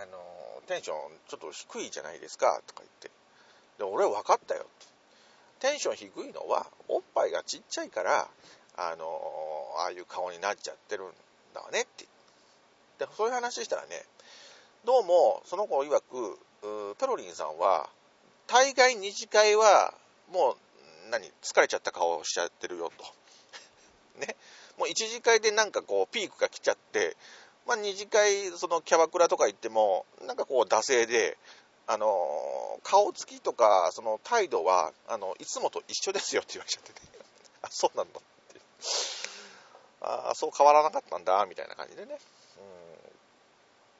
[0.00, 0.18] あの、
[0.68, 0.96] テンション
[1.28, 3.10] ちょっと低いじゃないですか、とか言って。
[3.78, 5.68] で、俺分かったよ、って。
[5.68, 8.28] テンション低いのは、おっぱいがちっちゃいから、
[8.76, 9.04] あの
[9.78, 11.06] ああいう顔になっちゃってるん
[11.54, 12.06] だわねって
[12.98, 13.88] でそういう話したらね
[14.86, 16.38] どうもその子曰く
[16.98, 17.90] ペロリンさんは
[18.46, 19.92] 大概二次会は
[20.30, 20.56] もう
[21.10, 23.04] 何疲れちゃった顔をしちゃってるよと
[24.26, 24.36] ね
[24.78, 27.16] もう一次会でなんかこうピークが来ちゃって
[27.66, 31.38] まあ、二次会、そのキャバクラとか行っても、なんかこう、惰性で、
[31.86, 36.98] あの顔つきとか、その態度は、あの、いつもと一緒ですよって言われちゃってね。
[37.62, 38.20] あ、そうなんだ。
[40.00, 42.18] ああ、そう変わらなかったんだ、みたいな感じでね。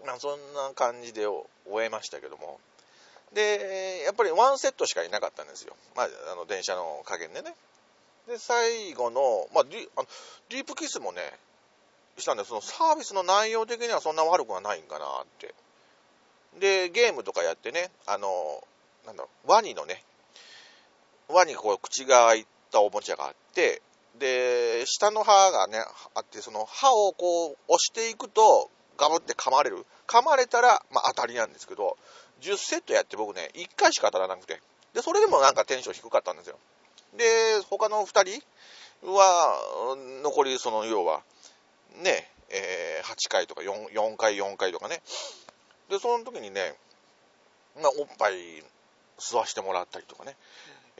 [0.00, 0.06] うん。
[0.06, 1.46] まあ、そんな感じで終
[1.80, 2.58] えましたけども。
[3.32, 5.76] で、やっぱりワンセットしかいなかったんですよ。
[5.96, 7.54] まあ、あの、電車の加減でね。
[8.26, 10.08] で、最後の、まあ、ディあの
[10.48, 11.20] ディープキスもね、
[12.18, 15.54] したんで、そのサービスの内容的にはそんな悪くはないんかなって。
[16.58, 18.62] で、ゲームとかやってね、あの、
[19.06, 20.02] なんだろう、ワニのね、
[21.28, 23.82] ワニがこう口が開いたおもちゃがあって、
[24.18, 25.78] で、下の歯がね、
[26.14, 29.86] あって、その歯をこう押していくと、ガブって噛まれる。
[30.06, 31.96] 噛まれたら、まあ当たりなんですけど、
[32.40, 34.60] 10セットやって僕ね、1回しか当たらなくて。
[34.94, 36.58] で、それでもなんかテンション低かったんですよ。
[37.16, 38.40] で、他の2
[39.02, 41.22] 人は、残りその要は、
[42.02, 45.00] ね、えー、8回とか 4, 4回4回とかね。
[45.88, 46.74] で、その時にね、
[47.76, 48.34] まあ、おっぱい
[49.18, 50.36] 吸わしてもらったりとかね。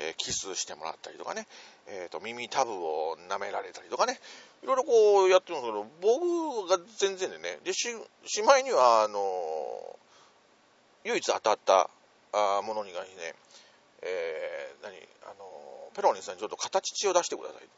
[0.01, 1.47] えー、キスしてもらったりとかね、
[1.87, 4.19] えーと、耳たぶを舐められたりとかね、
[4.63, 7.89] いろいろこうやってるんですけど、僕が全然でね、で、し、
[8.25, 9.21] しまいには、あの
[11.05, 11.89] 唯一当たった
[12.33, 13.09] あものにがね、
[14.03, 17.69] えー、何、あのペロニーさんにちょっと形血を出してくださいって。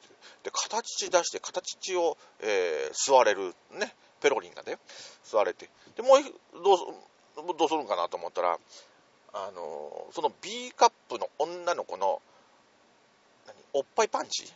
[0.45, 4.79] で、形血出して、形血を、えー、吸われる、ね、ペロリンがね、
[5.25, 5.69] 吸われて。
[5.97, 6.19] で、もう、
[6.63, 6.79] どう、
[7.57, 8.59] どうするんかなと思ったら、
[9.35, 12.21] あのその B カップの女の子の
[13.47, 14.45] 何おっぱいパンチ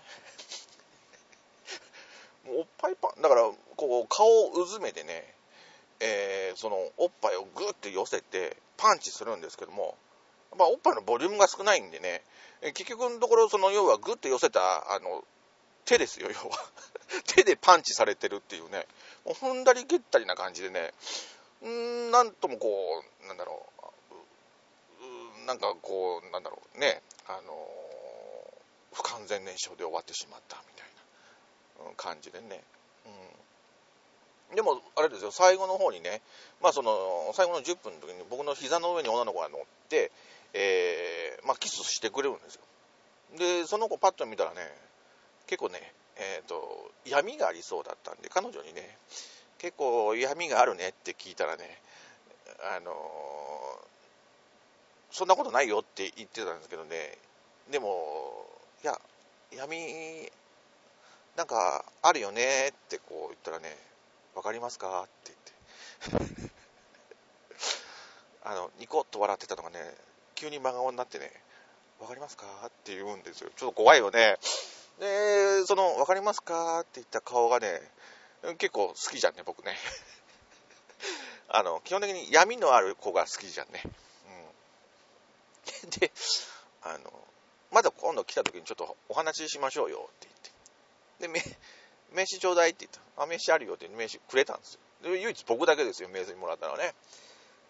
[2.46, 5.34] おっぱいパンだからこう顔をうずめてね、
[6.00, 9.96] えー、そのおっぱいをグッて寄せてパンチするんですけども、
[10.58, 12.22] まあ、おっぱいのボリュームが少ないんでね、
[12.62, 15.24] え結局のところその要はグッて寄せたあの
[15.84, 16.56] 手ですよ要は
[17.26, 18.86] 手でパンチされてるっていうね
[19.24, 20.92] もう踏んだり蹴ったりな感じでね
[21.64, 23.76] んなんともこうなんだろう
[25.46, 27.54] なんかこう、なんだろうね、あの
[28.92, 32.62] 不完全燃焼で終わってしまったみたいな感じでね。
[34.54, 36.22] でも、あれですよ、最後の方にね、
[36.62, 40.12] まあその、最後の10分の時に僕の膝の上に女の子が乗って、
[40.54, 42.60] えー、まあキスしてくれるんですよ。
[43.38, 44.56] で、その子パッと見たらね、
[45.46, 48.96] 結構ね、えっ、ー、と、闇がありそうだったんで、彼女にね、
[49.58, 51.80] 結構闇があるねって聞いたらね、
[52.76, 52.92] あの
[55.10, 57.16] そんなことないよって言ってたんですけどね、
[57.70, 58.46] でも、
[58.84, 59.00] いや、
[59.50, 60.30] 闇、
[61.36, 63.76] なんかあるよねってこう言ったらね、
[64.36, 65.02] わかりますか？
[65.02, 65.32] って
[66.10, 66.50] 言って。
[68.44, 69.94] あの、ニコッと笑ってたのがね、
[70.34, 71.32] 急に真顔になってね、
[71.98, 72.44] わかりますか？
[72.66, 73.48] って言うんですよ。
[73.56, 74.36] ちょっと怖いよね。
[75.00, 76.80] で、その、わかりますか？
[76.80, 77.80] って言った顔がね、
[78.58, 79.74] 結構好きじゃんね、僕ね。
[81.48, 83.82] あの、基本的に闇のある子が好きじゃんね。
[85.82, 85.90] うん。
[85.90, 86.12] で、
[86.82, 87.10] あの、
[87.70, 90.28] まだ今度来た時にちょっとお話ししましょうよって
[91.20, 91.40] 言って。
[91.40, 91.56] で、
[92.12, 93.22] 名刺ちょうだいって言った。
[93.22, 94.80] あ、名刺あるよって名刺くれたんですよ。
[95.02, 96.94] で、唯一僕だけですよ、名刺もらったのはね。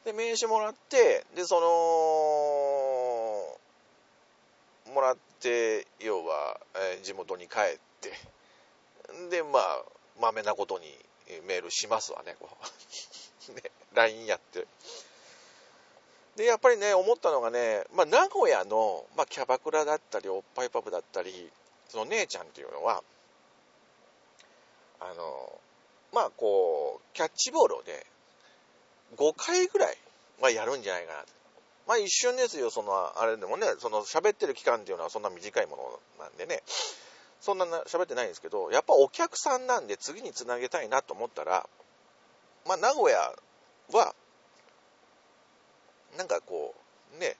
[0.05, 1.67] で、名刺もらって、で、その、
[4.95, 8.13] もらって、要は、えー、地元に帰って、
[9.31, 9.85] で、まあ、
[10.21, 10.87] まめなことに
[11.47, 12.49] メールしますわね、こ
[13.49, 13.53] う。
[13.53, 13.63] ね、
[13.95, 14.67] LINE やって。
[16.37, 21.51] で、やっぱりね、思ったのがね、まあ、名古屋の、まあ、キャバクラだったり、おっぱいパブだったり、
[21.89, 23.03] その姉ちゃんっていうのは、
[25.01, 25.61] あの、
[26.13, 28.05] まあ、こう、キャッチボールをね、
[29.17, 29.97] 5回ぐらい
[30.41, 31.25] はやるんじゃないかな
[31.87, 35.77] まあ一瞬ですよ、その、あれでもね、その喋ってる期間っていうのはそんな短いも
[36.19, 36.63] のなんでね、
[37.41, 41.69] そんな喋ってないんですけど、やっぱお客さんなんで次につなげたいなと思ったら、
[42.67, 43.19] まあ名古屋
[43.93, 44.15] は、
[46.19, 46.75] なんかこ
[47.17, 47.37] う、ね、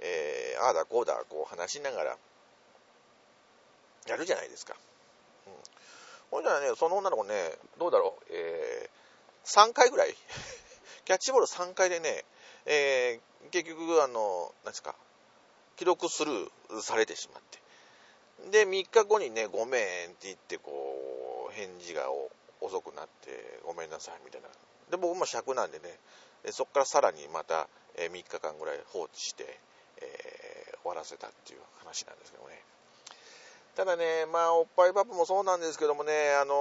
[0.00, 2.16] えー、ああだこうだこう話しながら、
[4.06, 4.76] やるじゃないですか。
[5.46, 5.52] うん。
[6.30, 7.34] ほんじゃね、その女の子ね、
[7.78, 10.14] どうだろう、えー、3回ぐらい
[11.04, 12.24] キャッチボール3回でね、
[12.66, 14.94] えー、結局、あの、何ですか、
[15.76, 17.58] 記録スルーされてしまって。
[18.50, 22.06] で、3日後にね、ごめんって言って、こう、返事が
[22.60, 24.48] 遅くなって、ごめんなさいみたいな。
[24.90, 25.98] で、僕も尺なんでね、
[26.52, 29.58] そこからさらにまた、えー、3日間ぐらい放置して、
[29.96, 32.62] えー、終わらせたっていう話なんですけどね。
[33.80, 36.52] ただね、まあ、おっぱいパパもそうなんですけどもね、あの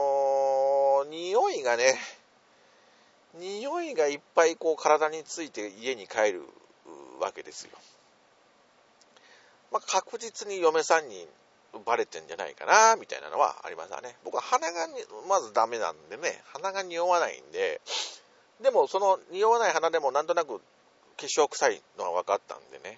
[1.06, 2.00] ー、匂いがね、
[3.34, 6.44] 匂いがいっぱいこう体について家に帰る
[7.20, 7.72] わけですよ。
[9.70, 11.28] まあ、確実に嫁さんに
[11.86, 14.16] バレてんじゃないかな、みたいなのはありますわね。
[14.24, 14.88] 僕は鼻が
[15.28, 17.82] まずダメなんでね、鼻が匂わないんで、
[18.64, 20.64] でもその匂わない鼻でもなんとなく化
[21.18, 22.98] 粧臭いのが分かったんでね。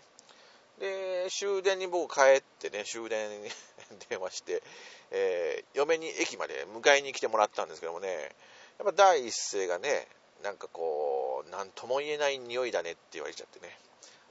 [0.79, 3.49] で、終電に僕帰ってね、終電に
[4.09, 4.63] 電話して、
[5.11, 8.35] えー、嫁に駅まで迎えに来てもらったんですけどもね、
[8.79, 10.07] やっぱ第一声がね、
[10.43, 13.77] なんかこう、なんとも言えない匂いだねって言われちゃってね。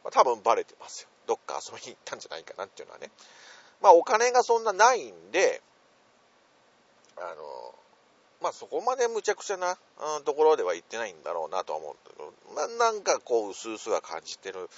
[0.02, 1.08] まあ、多分バレてますよ。
[1.26, 3.10] どっか遊びに行ったんじゃないかなっていうのはね。
[3.80, 5.62] まあお金がそんなないんで、
[7.16, 7.74] あの、
[8.42, 9.78] まあそこまで無茶苦茶な、
[10.16, 14.68] うん、ところでは行ってないんだろうなとは思うんだけど、まあなんかこう、うすうすは感じてる、ん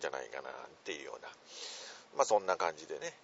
[0.00, 0.52] じゃないかなっ
[0.84, 1.28] ていうような、
[2.16, 3.14] まあそんな感じでね。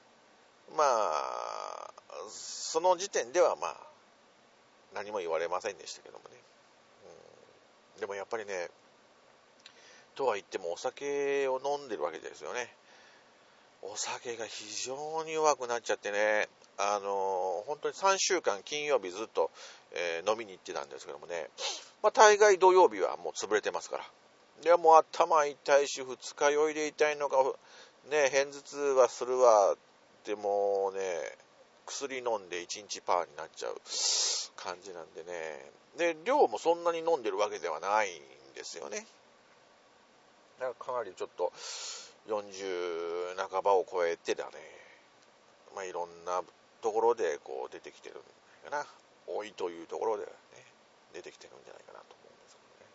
[0.77, 1.91] まあ、
[2.29, 3.77] その時点ではまあ、
[4.95, 6.37] 何も言われませんでしたけどもね。
[7.97, 8.69] うんでもやっぱりね、
[10.15, 12.69] とは言ってもお酒を飲んでるわけですよね。
[13.83, 16.49] お酒が非常に弱くなっちゃってね、
[16.79, 19.51] あの本当に3週間金曜日ずっと、
[19.93, 21.49] えー、飲みに行ってたんですけどもね、
[22.03, 24.05] まあ、大概土曜日はもう潰れてますから。
[24.63, 27.37] でもう頭痛いし、二日酔いで痛いのか、
[28.11, 29.75] ね、偏頭痛はするわ、
[30.25, 31.01] でもね、
[31.87, 33.77] 薬飲んで1日パーになっちゃう
[34.57, 39.07] 感じなんでね、で、量もそんなに飲んでるわけではないんですよね。
[40.61, 41.53] だからかなりちょっと
[42.29, 44.53] 40半ばを超えてだね、
[45.75, 46.43] まあ、いろんな
[46.81, 49.03] ところでこう出てきてるんじゃないかな。
[49.27, 50.31] 多いというところでね、
[51.15, 52.91] 出てきてるんじゃないかなと思うんですけどね。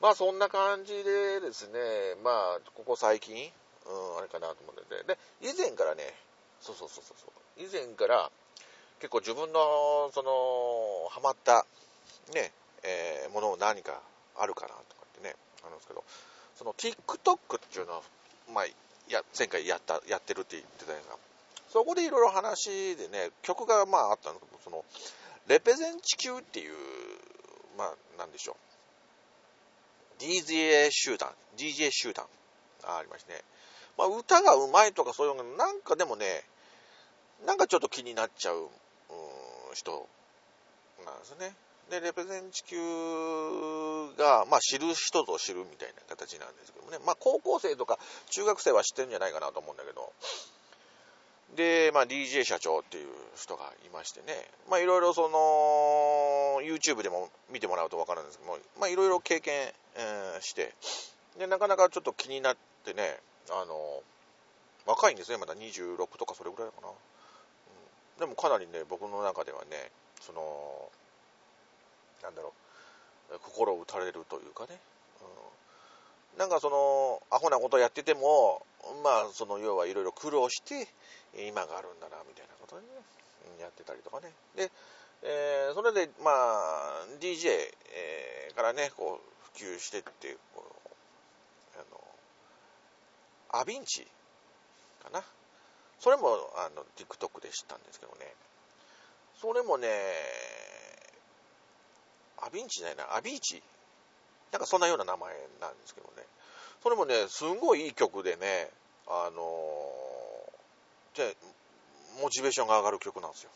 [0.00, 1.80] まあそんな感じでですね、
[2.22, 3.50] まあここ最近、
[3.88, 6.14] うん、あれかなと思ってて、で、以前からね、
[6.60, 8.30] そうそうそうそう、以前から
[9.00, 11.66] 結構自分の、その、ハマった、
[12.34, 14.00] ね、えー、ものを何か
[14.36, 16.04] あるかなとかってね、あるんですけど、
[16.56, 18.02] その TikTok っていうのは、
[18.52, 18.64] まあ、
[19.08, 21.16] や、前回やった、やってるって言ってたやつが、
[21.68, 24.84] そこでいろいろ話でね、曲がまああったんですけど、その、
[25.46, 26.74] レペゼン地球っていう、
[27.76, 28.56] まあ、なんでしょ
[30.18, 30.22] う。
[30.22, 32.26] DJ 集団、DJ 集団、
[32.84, 33.42] あありましてね。
[33.98, 36.44] まあ、歌がうまいとかそういうのなんかでもね、
[37.44, 38.68] なんかちょっと気になっちゃう
[39.74, 40.06] 人
[41.04, 41.54] なんですね。
[41.90, 42.76] で、レペゼン地球
[44.16, 46.98] が、まあ、知る人ぞ知るみたいな形なんですけどもね。
[47.04, 47.98] まあ、高校生とか
[48.30, 50.12] 中学生は知ってるんじゃないかなと思うんだけど、
[51.56, 60.74] で、まあ、DJ 社長っていう人がいましてね、まあ、いろいろその、YouTube でも見てもらうとわかるんですけども、まあ、いろいろ経験、えー、して、
[61.38, 63.18] で、なかなかちょっと気になってね、
[63.50, 64.02] あの、
[64.86, 66.88] 若いんですね、まだ26とかそれぐらいかな。
[66.88, 70.90] うん、でもかなりね、僕の中ではね、その、
[72.22, 72.52] なんだろ
[73.30, 74.78] う、心を打たれるというかね、
[76.34, 78.62] うん、なんかその、アホなことやってても、
[79.04, 80.88] まあ、その、要はいろいろ苦労して、
[81.36, 82.88] 今があるんだな、みたいなことでね、
[83.60, 84.32] やってたりとかね。
[84.56, 84.70] で、
[85.22, 87.50] えー、それで、まあ、DJ、
[87.92, 90.77] えー、からね、こう、普及してって、こう、
[93.50, 94.06] アビンチ？
[95.02, 95.22] かな？
[96.00, 98.32] それも、あの、TikTok で知ったんですけどね。
[99.40, 99.88] それもね、
[102.40, 103.62] アビンチじゃないな、アビーチ？
[104.52, 106.24] なんかそんなような名前なんですけどね。
[106.82, 108.70] それもね、すんごいいい曲でね、
[109.06, 111.36] あのー、で、
[112.22, 113.50] モチベーションが上がる曲なんですよ。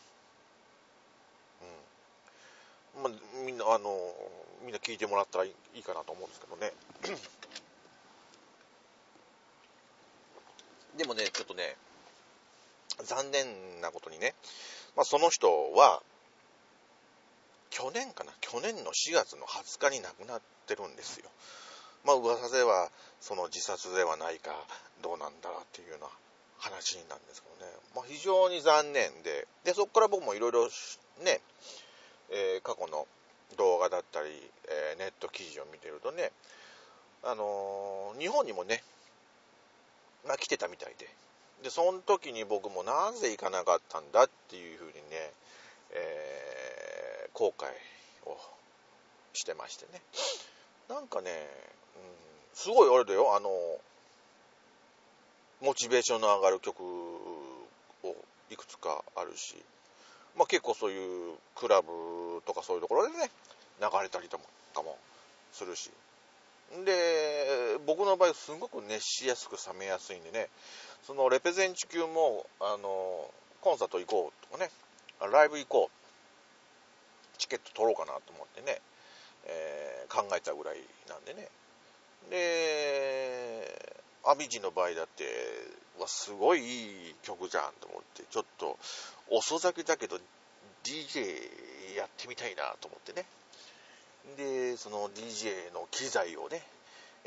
[2.95, 3.03] うん。
[3.03, 3.11] まあ、
[3.45, 6.73] みんな、あのー、みんな聴いてもらったらいいかなと思うんですけどね。
[10.97, 11.75] でもね、ちょっとね、
[13.03, 14.35] 残念なことにね、
[14.95, 16.01] まあ、その人は、
[17.71, 21.25] 去年かな、去年の4月の20日に亡くなってるんですよ。
[22.05, 24.51] まあ噂では、その自殺ではないか、
[25.01, 26.07] どうなんだっていうような
[26.59, 27.71] 話なんですけどね。
[27.95, 30.67] まあ非常に残念で、で、そこから僕もいろいろ
[31.23, 31.41] ね、
[32.29, 33.07] えー、過去の
[33.57, 34.29] 動画だったり、
[34.67, 36.31] えー、ネット記事を見てるとね、
[37.23, 38.83] あのー、日本にもね、
[40.27, 41.07] ま来てたみたいで、
[41.63, 45.31] で、その時に僕もなぜ行かなかったんだっていうふうにね、
[45.91, 47.67] えー、後悔
[48.29, 48.37] を
[49.33, 50.01] してましてね。
[50.89, 52.01] なんかね、うん、
[52.53, 53.49] すごいあれだよ、あの、
[55.61, 58.15] モチベーションの上がる曲を
[58.49, 59.55] いくつかあるし、
[60.35, 63.29] まあ結構そういうクラブとかそういうところでね、
[63.79, 64.37] 流れたりと
[64.73, 64.97] かも
[65.51, 65.91] するし。
[66.85, 70.49] で、僕の場合すごく熱しやすく冷めやすいんでね、
[71.05, 73.29] そのレペゼン地球も、あの、
[73.61, 74.71] コンサート行こうとかね、
[75.31, 76.03] ライブ行こう。
[77.37, 78.79] チケット取ろうかなと思ってね、
[79.45, 80.77] えー、考えたぐらい
[81.09, 81.49] なんでね。
[82.29, 85.25] で、アビジの場合だって、
[85.99, 88.77] わ、すごいいい曲じゃんと思って、ちょっと
[89.29, 90.17] 遅咲きだけど
[90.83, 93.25] DJ やってみたいなと思ってね。
[94.37, 96.61] で、その DJ の機材をね、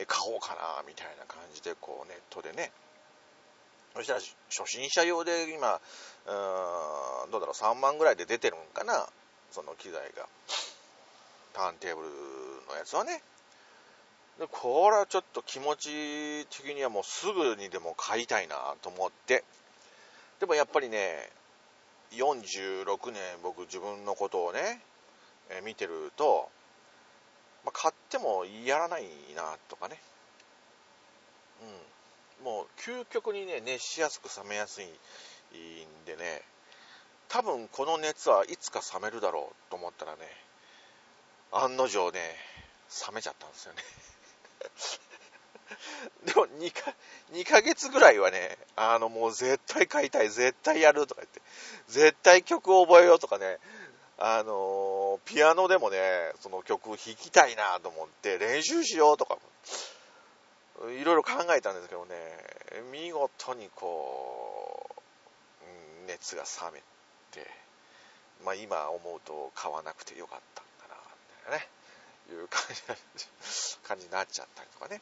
[0.07, 2.73] 買おうかなみたいな感じでこうネットでね、
[3.95, 5.81] そしたら初心者用で今、
[6.27, 9.09] うん、どうだろう、3万ぐらいで出てるんかな、
[9.51, 10.27] その機材が。
[11.55, 12.09] ターンテーブル
[12.69, 13.23] のやつはね。
[14.39, 19.43] で、これはちょっと気持ち的にはもうすぐにでも買いたいなと思って。
[20.41, 21.31] でもやっぱりね、
[22.13, 24.83] 46年僕自分のことをね、
[25.65, 26.51] 見てると、
[27.67, 29.99] まあ、買ってもやらないなとかね。
[32.41, 32.45] うん。
[32.45, 34.89] もう究極にね、熱しやすく冷めやすいん
[36.07, 36.43] でね、
[37.29, 40.19] 多分この熱はいつか冷めるだろうと思ったらね、
[41.51, 42.21] 案の定ね、
[43.09, 43.83] 冷めちゃったんですよね。
[46.25, 46.95] でも2か、
[47.33, 51.43] 2ヶ月ぐらいはね、あのもう絶対買いたい、絶対やるとか言って、
[51.89, 53.59] 絶対曲を覚えようとかね、
[54.19, 55.99] あの、ピアノでもね、
[56.41, 59.39] その曲弾きたいなと思って練習しようとか
[60.85, 62.15] いろいろ考えたんですけどね、
[62.93, 66.83] 見事にこう、熱が冷め
[67.31, 67.49] て、
[68.45, 71.01] まあ今思うと買わなくてよかったんだな、
[71.49, 71.69] みたいなね、
[72.31, 72.61] いう感
[73.17, 73.29] じ
[73.89, 75.01] 感じになっちゃったりとかね。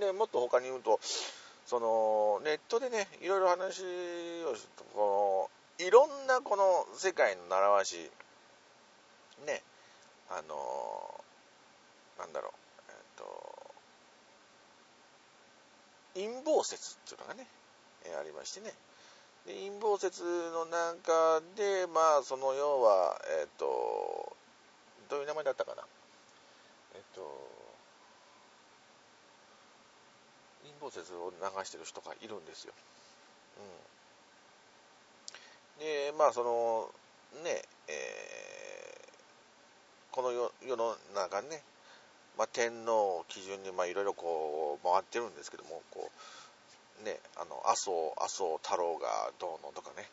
[0.00, 0.98] で、もっと他に言うと、
[1.66, 3.82] その、ネットでね、いろいろ話
[4.44, 8.10] をすると、この、いろんなこの世界の習わし、
[9.44, 9.62] ね、
[10.30, 11.20] あの、
[12.18, 12.52] なんだろう、
[12.88, 13.56] えっと、
[16.14, 17.46] 陰謀説っていうのがね、
[18.04, 18.72] えー、ありましてね。
[19.46, 24.36] で陰謀説の中で、まあ、その要は、えっ、と、
[25.08, 25.84] どういう名前だったかな。
[26.94, 27.20] えっ、と、
[30.64, 32.72] 陰謀説を流してる人がいるんですよ。
[35.78, 35.84] うん。
[35.84, 36.90] で、まあ、その、
[37.44, 38.65] ね、えー、
[40.16, 40.48] この世
[40.80, 41.60] の中ね、
[42.40, 50.08] まあ、天皇を基準にいろいろこう回ってるんですけどもこう、ね、あの麻生麻生太郎がどうのとかね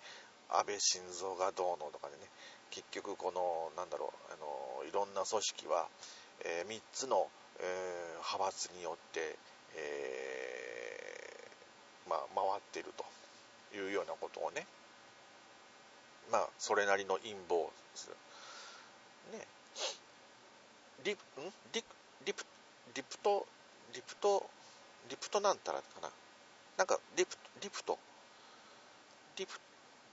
[0.52, 2.28] 安倍晋三がどうのとかでね
[2.70, 5.88] 結局このなんだろうあのいろんな組織は、
[6.44, 7.24] えー、3つの、
[7.64, 9.40] えー、派閥によって、
[9.80, 13.08] えー、まあ、回ってると
[13.72, 14.68] いうようなことをね
[16.30, 18.12] まあそれなりの陰謀です
[19.32, 19.48] ね。
[21.04, 21.16] リん？
[21.74, 21.84] リ
[22.26, 22.46] リプ
[22.96, 23.46] リプト
[23.94, 24.50] リプト
[25.10, 26.10] リプトなんたらかな？
[26.78, 27.98] なんかリプリプト？
[29.38, 29.60] リプ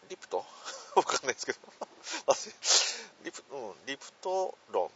[0.09, 0.45] リプト？
[0.97, 1.59] わかんないですけど。
[3.24, 4.91] リプ,、うん、リプト論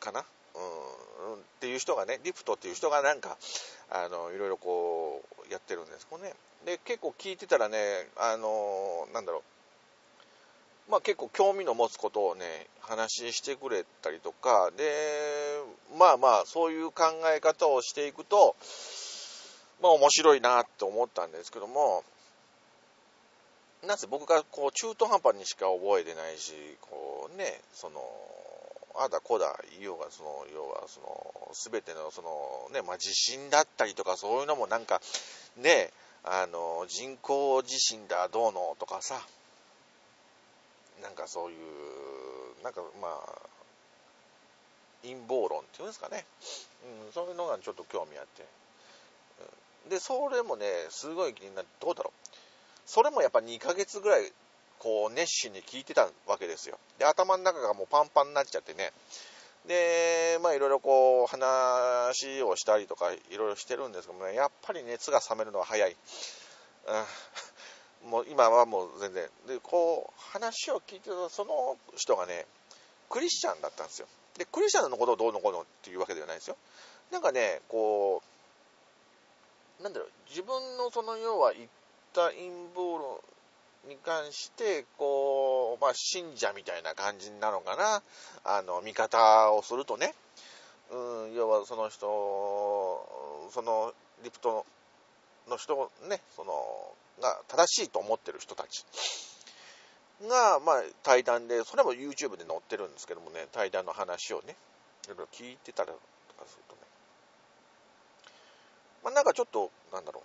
[0.00, 0.24] かな？
[0.54, 3.38] うん、っていう人がね、リプトっていう人がなんか、
[3.90, 6.06] あの、いろいろこう、やってるんです。
[6.06, 6.34] けどね。
[6.64, 9.42] で、結構聞いてたらね、あの、なんだろう、
[10.90, 14.84] まあ結構興味の持つことをね、話してくれたりとか、で、
[15.98, 17.04] まあまあ、そういう考
[17.34, 18.56] え方をしていくと、
[19.82, 22.04] まあ面白いなって思ったんですけども、
[23.86, 28.00] なんせ僕がこう中途半端にしか覚えてないし、こうね、その、
[28.96, 35.00] あだこだ言おうが、その、要はその、すべてのそのね、まあ地震だったりとかそういうのもなんか、
[35.56, 35.90] ね、
[36.22, 39.20] あの、人工地震だどうのとかさ、
[41.02, 43.42] なんかそういう、なんかまあ、
[45.02, 46.24] 陰謀論っていうんですかね、
[47.06, 48.44] うん、そういうのがちょっと興味あって、
[49.88, 52.30] で、それもね、すごい気になって、どうだろう。
[52.86, 54.32] それもやっぱ2ヶ月ぐらい、
[54.78, 56.78] こう、熱心に聞いてたわけですよ。
[56.98, 58.92] で、頭の中がもうパンパンになっちゃってね。
[59.66, 65.90] で、まあいろいろこう、話をしたりとか、いろいろしてるんですけどもね、やっぱり熱が冷めるのは早い。
[65.90, 67.04] うん、
[68.08, 69.28] もう今はもう全然。
[69.46, 72.46] で、こう、話を聞いてたその人がね、
[73.08, 74.06] クリスチャンだったんですよ。
[74.36, 76.56] で、クリスチャンのことをどうのこうのっていうわけではないですよ。
[77.10, 78.22] なんかね、こ
[79.80, 81.68] う、なんだろう、自分のその要は言っ
[82.12, 83.18] た陰謀論
[83.88, 88.02] に関して、こう、まあ、信者みたいな感じなのかな、
[88.44, 90.14] あの、見方をするとね、
[90.90, 92.00] うん、要はその人、
[93.50, 93.92] その
[94.22, 94.64] リプト
[95.48, 98.84] の人ね、その、が正しいと思ってる人たち。
[100.22, 104.56] が、まあ、対談で、それも YouTube で載ってるんですけどもね、対談の話をね、
[105.04, 105.94] いろいろ聞いてたりと
[106.34, 106.80] かするとね、
[109.02, 110.22] まあ、なんかちょっと、なんだろ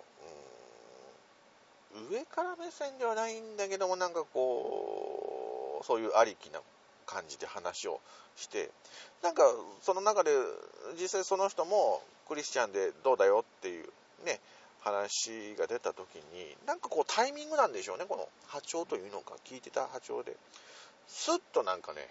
[1.94, 6.60] う、うん、上から目線ではないんだけども、なんかこう、そういうありきな
[7.06, 8.00] 感じで話を
[8.36, 8.70] して、
[9.22, 9.42] なんか
[9.82, 10.30] その中で
[10.98, 13.84] 実際その人もクリスチャンでどうだよっていう
[14.24, 14.40] ね、
[14.80, 20.36] 話が出た時に、なんかこうタイミングなんでしょうね、この波長というのか、聞いてた波長で。
[21.06, 22.08] スッとなんかね、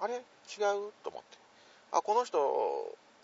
[0.00, 0.14] あれ？
[0.14, 0.22] 違う？
[1.04, 1.38] と思って。
[1.92, 2.38] あ、この人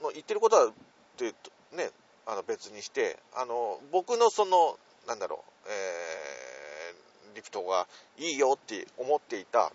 [0.02, 0.72] の言ってることはっ
[1.16, 1.34] て
[1.72, 1.90] ね、
[2.26, 7.86] あの別にして、あの、僕のその、なんだろう、えー、リフトが
[8.18, 9.72] いいよって思っていた、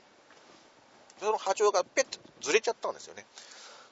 [1.20, 3.26] その波長がペッとずれちゃったんですよね。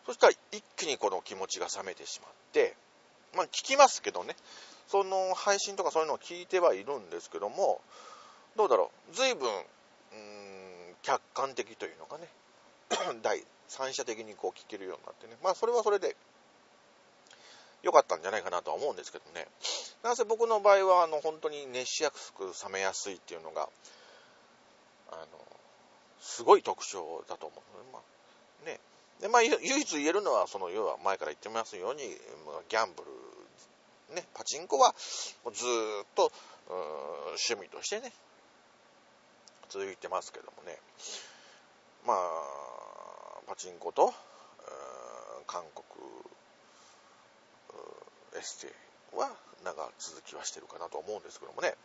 [0.05, 2.75] そしたら一気にこの気持ちが冷めてしまって、
[3.35, 4.35] まあ聞きますけどね、
[4.87, 7.81] その配信とかそういうのを聞いてはいるんですけども、
[8.55, 9.65] どうだろう、随分、うん、
[11.01, 12.27] 客観的というのかね、
[13.21, 16.15] 第三者的にこう聞けるようになってね、まあそれはそれで
[17.83, 19.47] 良かったんじゃないかなとは思うんですけどね。
[20.03, 23.69] なんせ僕の場合は、あの、本当に熱しやすく冷めやすいっていうのが、
[25.11, 25.25] あの、
[26.19, 27.93] すごい特徴だと思う。
[27.93, 28.79] まあ、ね。
[29.21, 32.01] で、まあ、唯一言えるのは、その、要は前から言ってますように、
[32.69, 33.07] ギャンブル、
[34.09, 35.65] ね、パチンコは、ず
[36.03, 36.31] っと、
[36.69, 38.11] 趣味としてね、
[39.69, 40.77] 続いてますけどもね。
[42.05, 42.17] まあ、
[43.47, 44.13] パチンコと、
[45.45, 46.07] 韓国
[48.37, 48.73] エステ
[49.15, 49.31] は
[49.63, 51.75] 長続きはしてるかなと思うんですけどもね。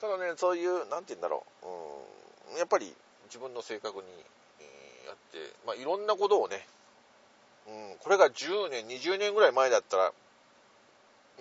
[0.00, 2.94] ただね、そういう、なんて言うんだろう、う、やっぱり
[3.26, 4.08] 自分の性格に、
[5.06, 6.66] やって、まあ、いろんなことをね、
[7.68, 10.12] うん、これが10年、20年ぐらい前だったら、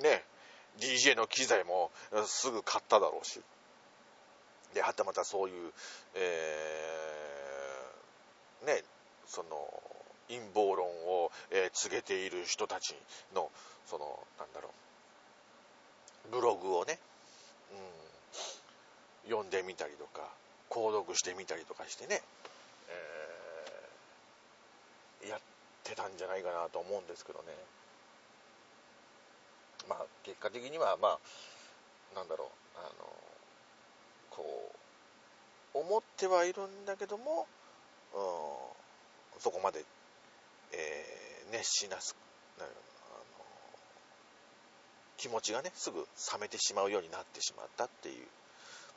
[0.02, 0.24] ね、
[0.80, 1.91] DJ の機材も
[2.26, 3.41] すぐ買っただろうし、
[4.74, 5.72] で、はたまたそういう、
[6.16, 8.84] えー、ね、
[9.26, 9.48] その、
[10.28, 12.96] 陰謀論を、えー、告げている人たち
[13.34, 13.50] の、
[13.86, 14.70] その、なんだろ
[16.30, 17.00] う、ブログをね、
[17.72, 20.28] うん、読んでみたりとか、
[20.70, 22.22] 購読してみたりとかしてね、
[25.22, 25.39] えー、やっ
[25.84, 27.46] てたんじゃないかなと思うんですけどね。
[29.88, 32.90] まあ、結果的には、まあ、なんだろう、あの、
[34.32, 34.72] こ
[35.74, 37.48] う、思ってはいるんだけども、
[38.14, 39.84] うん、そこまで
[40.78, 42.16] えー、熱しなす、
[42.60, 42.68] あの
[45.18, 46.06] 気持ちがね、すぐ冷
[46.42, 48.28] めてしまうようになってしまったっていう。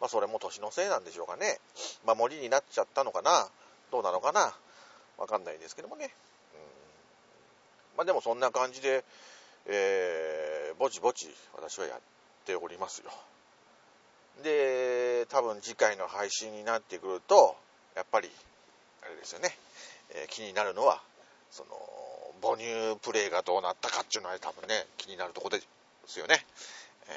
[0.01, 1.59] まあ、それも年のせいなんでしょうかね。
[2.05, 3.49] 守りになっちゃったのかな
[3.91, 4.55] どうなのかな
[5.17, 6.15] わかんないですけどもね。
[6.55, 9.05] うん、まあ、でもそんな感じで、
[9.69, 12.01] えー、ぼちぼち私はやっ
[12.47, 13.11] ておりますよ。
[14.43, 17.57] で、多分次回の配信になってくると、
[17.95, 18.31] やっぱり、
[19.03, 19.55] あれですよね、
[20.11, 21.03] えー、気になるのは、
[21.51, 21.71] その、
[22.41, 25.61] 母乳プレイがどうなったかっていうのは多分ね、気になるとこで
[26.07, 26.45] すよね。
[27.09, 27.13] え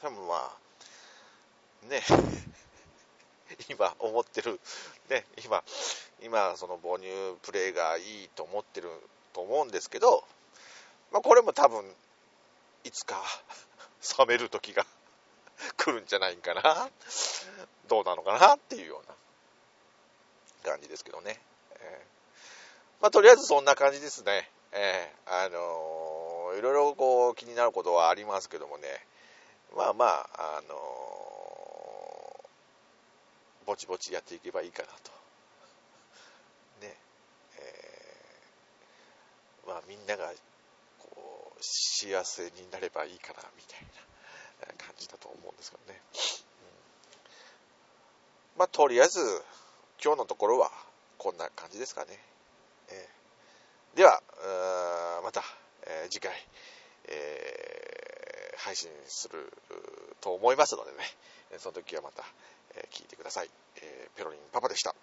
[0.00, 2.02] ー、多分まあ、ね、
[3.70, 4.60] 今思ってる、
[5.08, 5.62] ね、今、
[6.20, 7.06] 今その母乳
[7.42, 8.90] プレイがいいと思ってる
[9.32, 10.24] と思うんですけど、
[11.12, 11.84] まあこれも多分、
[12.84, 13.22] いつか
[14.18, 14.86] 冷める時が
[15.76, 16.90] 来るんじゃないんかな。
[17.88, 19.14] どうなのかなっていうような
[20.72, 21.40] 感じですけどね。
[21.72, 24.50] えー、まあとりあえずそんな感じですね。
[24.72, 29.06] えー、あのー、いろいろこう気になることはありますけどもね。
[29.74, 35.12] まあまあ、あのー、ぼちぼちやっていけばいいかなと。
[36.80, 36.96] ね。
[37.58, 40.32] えー、まあみんなが、
[41.60, 43.80] 幸せになればいいかな、みたい
[44.60, 46.00] な感じだと思うんですけどね。
[48.54, 49.20] うん、まあとりあえず、
[50.02, 50.70] 今日のところは
[51.18, 52.18] こんな感じですかね。
[52.90, 54.20] えー、では、
[55.22, 55.42] また、
[55.86, 56.32] えー、次回、
[57.08, 59.52] えー、配信する
[60.20, 60.98] と思いますのでね、
[61.58, 62.24] その時はまた、
[62.74, 63.50] え聞いてください。
[63.76, 64.94] えペロリンパパでした。